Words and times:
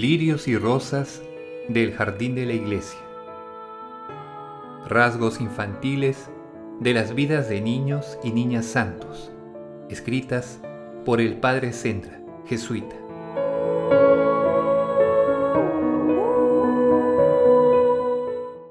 lirios 0.00 0.46
y 0.46 0.56
rosas 0.56 1.22
del 1.68 1.92
jardín 1.92 2.36
de 2.36 2.46
la 2.46 2.52
iglesia. 2.52 3.00
Rasgos 4.86 5.40
infantiles 5.40 6.30
de 6.78 6.94
las 6.94 7.16
vidas 7.16 7.48
de 7.48 7.60
niños 7.60 8.16
y 8.22 8.30
niñas 8.30 8.64
santos, 8.64 9.32
escritas 9.90 10.60
por 11.04 11.20
el 11.20 11.38
padre 11.38 11.72
Sendra, 11.72 12.20
jesuita. 12.46 12.94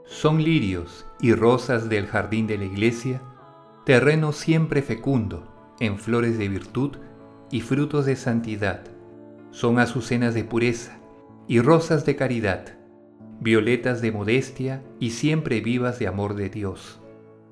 Son 0.06 0.42
lirios 0.42 1.06
y 1.20 1.34
rosas 1.34 1.90
del 1.90 2.08
jardín 2.08 2.48
de 2.48 2.58
la 2.58 2.66
iglesia, 2.66 3.22
terreno 3.86 4.32
siempre 4.32 4.82
fecundo 4.82 5.76
en 5.82 6.00
flores 6.00 6.38
de 6.38 6.48
virtud 6.48 6.96
y 7.52 7.60
frutos 7.60 8.06
de 8.06 8.16
santidad. 8.16 8.86
Son 9.52 9.78
azucenas 9.80 10.34
de 10.34 10.46
pureza 10.46 10.98
y 11.48 11.62
rosas 11.62 12.06
de 12.06 12.16
caridad, 12.16 12.78
violetas 13.40 14.02
de 14.02 14.12
modestia 14.12 14.84
y 15.00 15.12
siempre 15.12 15.62
vivas 15.62 16.00
de 16.00 16.08
amor 16.08 16.36
de 16.36 16.50
Dios. 16.50 17.00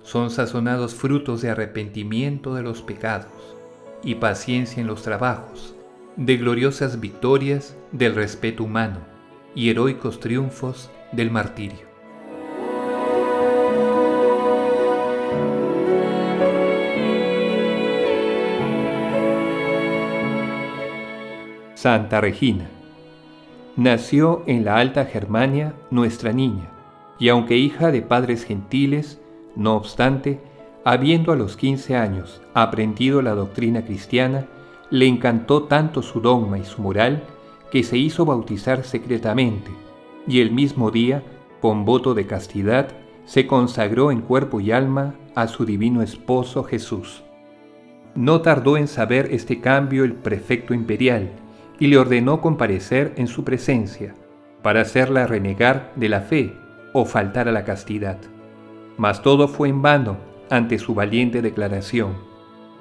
Son 0.01 0.29
sazonados 0.29 0.93
frutos 0.93 1.41
de 1.41 1.49
arrepentimiento 1.49 2.53
de 2.55 2.61
los 2.61 2.81
pecados 2.81 3.55
y 4.03 4.15
paciencia 4.15 4.81
en 4.81 4.87
los 4.87 5.01
trabajos, 5.01 5.75
de 6.17 6.37
gloriosas 6.37 6.99
victorias 6.99 7.75
del 7.91 8.15
respeto 8.15 8.63
humano 8.63 8.99
y 9.55 9.69
heroicos 9.69 10.19
triunfos 10.19 10.91
del 11.11 11.31
martirio. 11.31 11.95
Santa 21.75 22.19
Regina. 22.19 22.74
Nació 23.77 24.43
en 24.47 24.63
la 24.63 24.77
Alta 24.77 25.03
Germania 25.03 25.73
nuestra 25.91 26.31
niña, 26.31 26.69
y 27.19 27.27
aunque 27.27 27.57
hija 27.57 27.91
de 27.91 28.01
padres 28.01 28.45
gentiles, 28.45 29.19
no 29.57 29.75
obstante, 29.75 30.39
habiendo 30.85 31.33
a 31.33 31.35
los 31.35 31.57
15 31.57 31.97
años 31.97 32.41
aprendido 32.53 33.21
la 33.21 33.35
doctrina 33.35 33.83
cristiana, 33.83 34.47
le 34.91 35.07
encantó 35.07 35.63
tanto 35.63 36.01
su 36.01 36.21
dogma 36.21 36.57
y 36.57 36.63
su 36.63 36.81
moral 36.81 37.23
que 37.69 37.83
se 37.83 37.97
hizo 37.97 38.23
bautizar 38.23 38.85
secretamente, 38.85 39.71
y 40.25 40.39
el 40.39 40.51
mismo 40.51 40.89
día, 40.89 41.21
con 41.59 41.83
voto 41.83 42.13
de 42.13 42.27
castidad, 42.27 42.87
se 43.25 43.45
consagró 43.45 44.09
en 44.09 44.21
cuerpo 44.21 44.61
y 44.61 44.71
alma 44.71 45.15
a 45.35 45.49
su 45.49 45.65
divino 45.65 46.01
esposo 46.01 46.63
Jesús. 46.63 47.23
No 48.13 48.39
tardó 48.39 48.77
en 48.77 48.87
saber 48.87 49.27
este 49.31 49.59
cambio 49.59 50.05
el 50.05 50.13
prefecto 50.13 50.73
imperial, 50.73 51.31
y 51.79 51.87
le 51.87 51.97
ordenó 51.97 52.41
comparecer 52.41 53.13
en 53.17 53.27
su 53.27 53.43
presencia, 53.43 54.13
para 54.61 54.81
hacerla 54.81 55.27
renegar 55.27 55.91
de 55.95 56.09
la 56.09 56.21
fe 56.21 56.53
o 56.93 57.05
faltar 57.05 57.47
a 57.47 57.51
la 57.51 57.63
castidad. 57.63 58.17
Mas 58.97 59.21
todo 59.21 59.47
fue 59.47 59.69
en 59.69 59.81
vano 59.81 60.17
ante 60.49 60.79
su 60.79 60.95
valiente 60.95 61.41
declaración. 61.41 62.13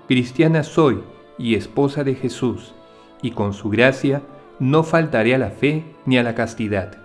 Cristiana 0.07 0.63
soy 0.63 1.03
y 1.39 1.55
esposa 1.55 2.05
de 2.05 2.15
Jesús, 2.15 2.75
y 3.23 3.33
con 3.33 3.55
su 3.55 3.71
gracia 3.71 4.23
no 4.59 4.83
faltaré 4.83 5.35
a 5.35 5.39
la 5.39 5.51
fe 5.51 5.85
ni 6.07 6.19
a 6.19 6.23
la 6.23 6.35
castidad. 6.35 6.97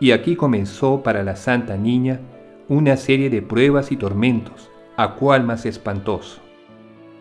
Y 0.00 0.12
aquí 0.12 0.36
comenzó 0.36 1.02
para 1.02 1.22
la 1.22 1.36
santa 1.36 1.76
niña 1.76 2.20
una 2.68 2.96
serie 2.96 3.30
de 3.30 3.42
pruebas 3.42 3.92
y 3.92 3.96
tormentos, 3.96 4.70
a 4.96 5.14
cual 5.14 5.44
más 5.44 5.66
espantoso. 5.66 6.40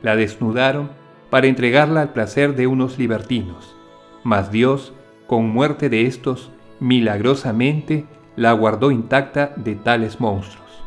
La 0.02 0.16
desnudaron 0.16 0.92
para 1.34 1.48
entregarla 1.48 2.02
al 2.02 2.14
placer 2.14 2.56
de 2.56 2.68
unos 2.68 3.00
libertinos. 3.00 3.76
Mas 4.24 4.52
Dios, 4.52 4.94
con 5.26 5.50
muerte 5.50 5.90
de 5.90 6.06
estos, 6.06 6.52
milagrosamente 6.80 8.06
la 8.36 8.52
guardó 8.52 8.92
intacta 8.92 9.52
de 9.56 9.74
tales 9.74 10.22
monstruos. 10.22 10.84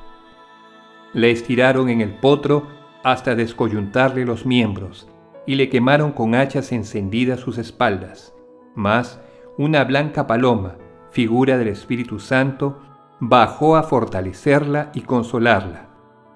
La 1.13 1.27
estiraron 1.27 1.89
en 1.89 2.01
el 2.01 2.15
potro 2.15 2.69
hasta 3.03 3.35
descoyuntarle 3.35 4.25
los 4.25 4.47
miembros, 4.47 5.09
y 5.47 5.57
le 5.57 5.69
quemaron 5.69 6.13
con 6.13 6.37
hachas 6.37 6.71
encendidas 6.71 7.41
sus 7.41 7.59
espaldas. 7.59 8.33
Mas 8.77 9.21
una 9.59 9.83
blanca 9.83 10.29
paloma, 10.29 10.77
figura 11.11 11.59
del 11.59 11.67
Espíritu 11.67 12.21
Santo, 12.21 12.79
bajó 13.19 13.75
a 13.75 13.83
fortalecerla 13.83 14.93
y 14.95 15.01
consolarla, 15.01 15.89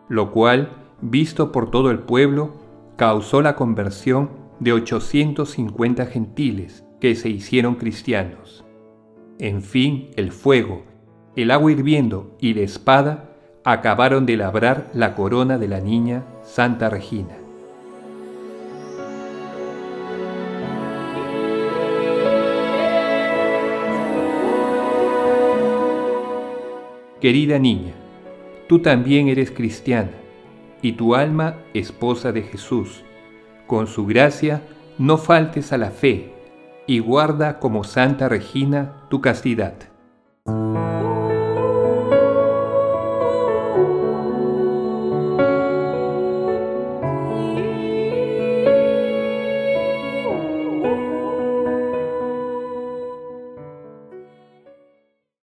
lo 0.09 0.32
cual, 0.32 0.72
visto 1.00 1.53
por 1.53 1.70
todo 1.70 1.93
el 1.93 2.00
pueblo, 2.00 2.69
causó 3.00 3.41
la 3.41 3.56
conversión 3.56 4.28
de 4.59 4.75
850 4.75 6.05
gentiles 6.05 6.84
que 7.00 7.15
se 7.15 7.31
hicieron 7.31 7.77
cristianos. 7.77 8.62
En 9.38 9.62
fin, 9.62 10.11
el 10.16 10.33
fuego, 10.33 10.84
el 11.34 11.50
agua 11.50 11.72
hirviendo 11.72 12.37
y 12.38 12.53
la 12.53 12.61
espada 12.61 13.38
acabaron 13.65 14.27
de 14.27 14.37
labrar 14.37 14.91
la 14.93 15.15
corona 15.15 15.56
de 15.56 15.69
la 15.69 15.81
niña 15.81 16.27
Santa 16.43 16.91
Regina. 16.91 17.38
Querida 27.19 27.59
niña, 27.59 27.94
tú 28.69 28.81
también 28.81 29.28
eres 29.28 29.50
cristiana 29.50 30.21
y 30.83 30.93
tu 30.93 31.15
alma 31.15 31.57
esposa 31.75 32.33
de 32.33 32.43
Jesús. 32.43 33.05
Con 33.67 33.87
su 33.87 34.07
gracia 34.07 34.63
no 34.99 35.19
faltes 35.19 35.73
a 35.73 35.79
la 35.79 35.91
fe 35.91 36.33
y 36.87 36.99
guarda 36.99 37.59
como 37.59 37.85
Santa 37.85 38.29
Regina 38.29 38.95
tu 39.09 39.21
castidad. 39.21 39.90